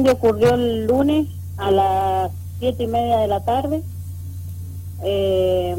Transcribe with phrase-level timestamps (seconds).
[0.00, 3.82] incendio ocurrió el lunes a las siete y media de la tarde.
[5.04, 5.76] Eh,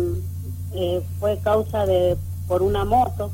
[0.74, 3.32] eh, fue causa de por una moto,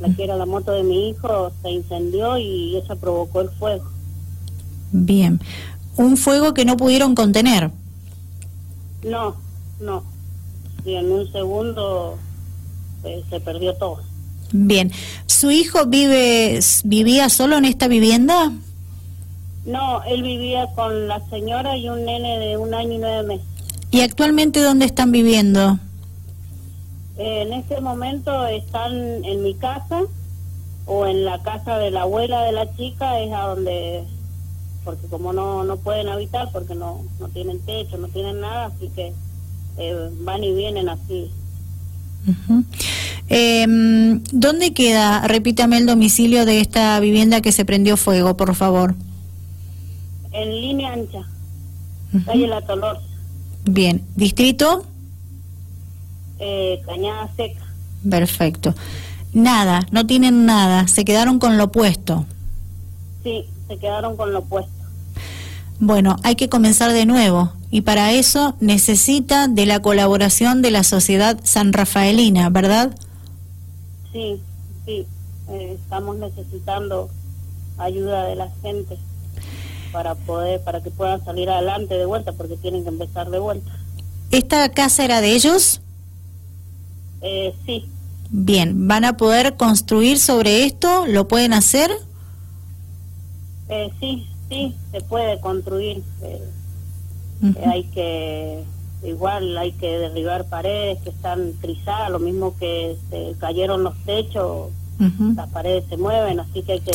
[0.00, 3.84] la que era la moto de mi hijo, se incendió y eso provocó el fuego.
[4.90, 5.40] Bien.
[5.96, 7.70] Un fuego que no pudieron contener.
[9.04, 9.36] No,
[9.80, 10.02] no.
[10.84, 12.18] Y en un segundo
[13.04, 14.00] eh, se perdió todo.
[14.52, 14.90] Bien.
[15.26, 18.52] ¿Su hijo vive vivía solo en esta vivienda?
[19.64, 23.46] No, él vivía con la señora y un nene de un año y nueve meses.
[23.90, 25.78] ¿Y actualmente dónde están viviendo?
[27.18, 30.02] Eh, en este momento están en mi casa
[30.86, 34.04] o en la casa de la abuela de la chica, es a donde,
[34.84, 38.88] porque como no, no pueden habitar, porque no, no tienen techo, no tienen nada, así
[38.88, 39.12] que
[39.78, 41.30] eh, van y vienen así.
[43.28, 48.94] Em, ¿Dónde queda, repítame el domicilio de esta vivienda que se prendió fuego, por favor?
[50.32, 51.22] En línea ancha,
[52.24, 52.98] calle La Tolor.
[53.64, 54.84] Bien, ¿distrito?
[56.38, 57.62] Eh, Cañada Seca.
[58.08, 58.74] Perfecto.
[59.32, 62.26] Nada, no tienen nada, se quedaron con lo puesto.
[63.22, 64.72] Sí, se quedaron con lo puesto.
[65.78, 70.82] Bueno, hay que comenzar de nuevo y para eso necesita de la colaboración de la
[70.82, 72.94] sociedad san rafaelina, ¿verdad?
[74.12, 74.40] Sí,
[74.84, 75.06] sí,
[75.48, 77.08] eh, estamos necesitando
[77.78, 78.98] ayuda de la gente
[79.92, 83.70] para poder para que puedan salir adelante de vuelta porque tienen que empezar de vuelta.
[84.30, 85.82] ¿Esta casa era de ellos?
[87.20, 87.86] Eh, sí.
[88.30, 91.06] Bien, ¿van a poder construir sobre esto?
[91.06, 91.90] ¿Lo pueden hacer?
[93.68, 96.02] Eh, sí, sí, se puede construir.
[96.22, 96.42] Eh,
[97.66, 98.64] hay que,
[99.02, 104.70] igual hay que derribar paredes que están trizadas, lo mismo que se cayeron los techos,
[105.36, 106.92] las paredes se mueven, así que hay que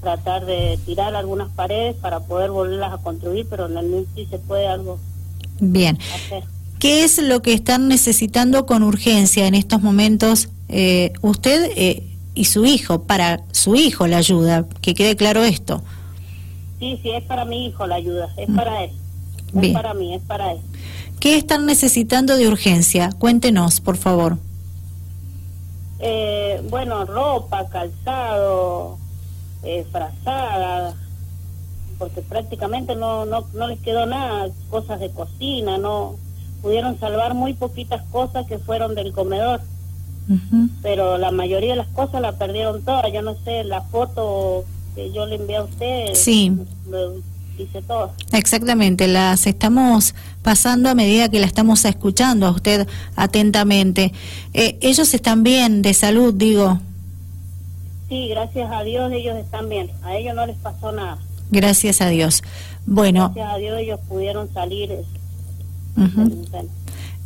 [0.00, 4.38] tratar de tirar algunas paredes para poder volverlas a construir, pero en el sí se
[4.38, 4.98] puede algo
[5.60, 5.98] Bien.
[6.78, 12.02] ¿Qué es lo que están necesitando con urgencia en estos momentos eh, usted eh,
[12.34, 13.02] y su hijo?
[13.02, 15.82] Para su hijo la ayuda, que quede claro esto.
[16.78, 18.56] Sí, sí, es para mi hijo la ayuda, es mm.
[18.56, 18.90] para él.
[19.60, 20.58] Es para mí, es para él.
[21.18, 23.10] ¿Qué están necesitando de urgencia?
[23.18, 24.38] Cuéntenos, por favor.
[25.98, 28.96] Eh, bueno, ropa, calzado,
[29.78, 30.94] eh, frazada,
[31.98, 36.16] porque prácticamente no, no, no les quedó nada, cosas de cocina, no
[36.60, 39.60] pudieron salvar muy poquitas cosas que fueron del comedor.
[40.82, 43.12] Pero la mayoría de las cosas la perdieron todas.
[43.12, 44.64] Yo no sé, la foto
[44.94, 46.14] que yo le envié a usted.
[46.14, 46.52] Sí.
[47.58, 48.12] dice todo.
[48.32, 52.86] Exactamente, las estamos pasando a medida que la estamos escuchando a usted
[53.16, 54.12] atentamente.
[54.54, 56.78] Eh, ellos están bien, de salud, digo.
[58.10, 59.88] Sí, gracias a Dios ellos están bien.
[60.02, 61.16] A ellos no les pasó nada.
[61.50, 62.42] Gracias a Dios.
[62.84, 63.32] Bueno.
[63.34, 64.90] Gracias a Dios ellos pudieron salir.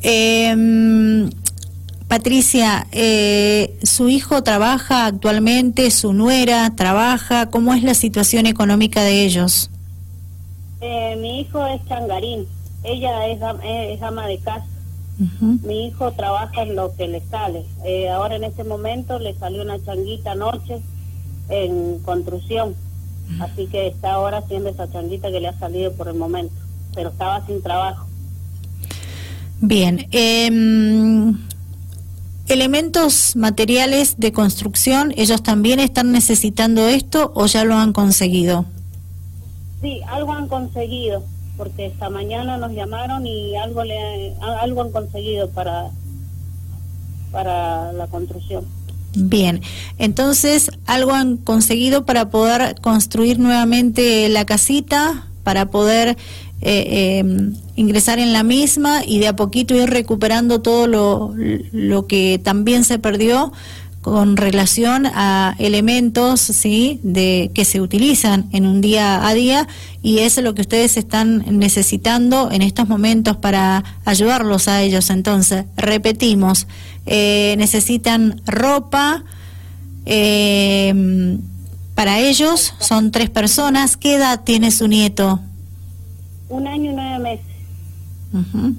[0.03, 1.31] eh,
[2.07, 5.91] Patricia, eh, ¿su hijo trabaja actualmente?
[5.91, 7.51] ¿Su nuera trabaja?
[7.51, 9.71] ¿Cómo es la situación económica de ellos?
[10.83, 12.47] Eh, mi hijo es changarín,
[12.83, 14.67] ella es, es ama de casa.
[15.19, 17.65] Mi hijo trabaja en lo que le sale.
[17.85, 20.81] Eh, ahora en este momento le salió una changuita anoche
[21.49, 22.75] en construcción.
[23.41, 26.55] Así que está ahora haciendo esa changuita que le ha salido por el momento.
[26.95, 28.07] Pero estaba sin trabajo.
[29.61, 30.07] Bien.
[30.11, 30.51] Eh,
[32.49, 38.67] elementos materiales de construcción, ¿ellos también están necesitando esto o ya lo han conseguido?
[39.81, 41.23] Sí, algo han conseguido,
[41.57, 45.91] porque esta mañana nos llamaron y algo, le, algo han conseguido para,
[47.31, 48.65] para la construcción.
[49.17, 49.61] Bien,
[49.99, 56.17] entonces algo han conseguido para poder construir nuevamente la casita, para poder
[56.63, 61.35] eh, em, ingresar en la misma y de a poquito ir recuperando todo lo,
[61.73, 63.53] lo que también se perdió
[64.05, 69.67] con relación a elementos sí de que se utilizan en un día a día
[70.03, 75.09] y eso es lo que ustedes están necesitando en estos momentos para ayudarlos a ellos.
[75.09, 76.67] Entonces repetimos
[77.07, 79.25] eh, necesitan ropa
[80.05, 81.39] eh,
[81.95, 83.97] para ellos son tres personas.
[83.97, 85.41] Qué edad tiene su nieto
[86.51, 88.77] un año y nueve meses.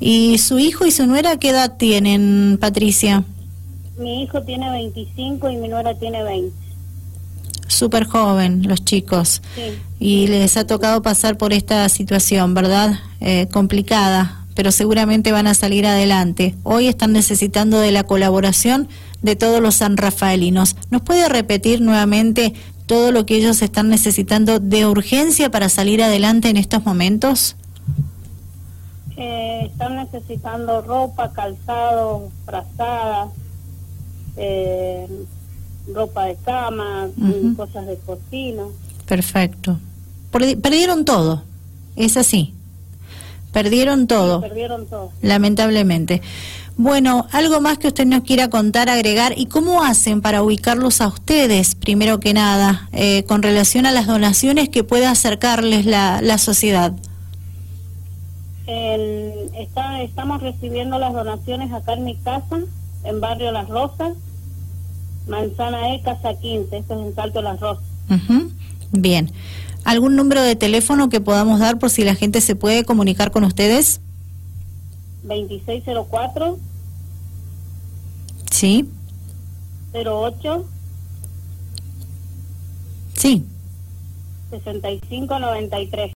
[0.00, 3.22] ¿Y su hijo y su nuera qué edad tienen, Patricia?
[3.96, 6.56] Mi hijo tiene 25 y mi nuera tiene 20.
[7.66, 9.42] Súper joven, los chicos.
[9.54, 9.78] Sí.
[9.98, 12.98] Y les ha tocado pasar por esta situación, ¿verdad?
[13.20, 16.54] Eh, complicada, pero seguramente van a salir adelante.
[16.64, 18.88] Hoy están necesitando de la colaboración
[19.22, 20.76] de todos los sanrafaelinos.
[20.90, 22.52] ¿Nos puede repetir nuevamente
[22.86, 27.56] todo lo que ellos están necesitando de urgencia para salir adelante en estos momentos?
[29.16, 33.28] Eh, están necesitando ropa, calzado, frazadas,
[34.36, 35.06] eh,
[35.92, 37.08] ropa de cama,
[37.56, 38.64] cosas de cocina.
[39.06, 39.78] Perfecto.
[40.30, 41.42] Perdieron todo,
[41.96, 42.54] es así.
[43.52, 44.40] Perdieron todo.
[44.40, 45.12] perdieron todo.
[45.20, 46.22] Lamentablemente.
[46.78, 51.08] Bueno, algo más que usted nos quiera contar, agregar, y cómo hacen para ubicarlos a
[51.08, 56.38] ustedes, primero que nada, eh, con relación a las donaciones que pueda acercarles la, la
[56.38, 56.94] sociedad.
[58.66, 62.60] está, estamos recibiendo las donaciones acá en mi casa,
[63.04, 64.16] en Barrio Las Rosas,
[65.26, 67.84] Manzana E, Casa 15, esto es en Salto Las Rosas.
[68.92, 69.30] Bien.
[69.84, 73.44] ¿Algún número de teléfono que podamos dar por si la gente se puede comunicar con
[73.44, 74.00] ustedes?
[75.24, 76.58] 2604.
[78.50, 78.88] Sí.
[79.94, 80.64] 08.
[83.14, 83.44] Sí.
[84.50, 86.10] 6593.